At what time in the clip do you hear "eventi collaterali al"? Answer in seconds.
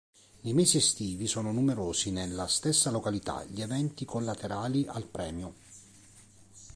3.61-5.05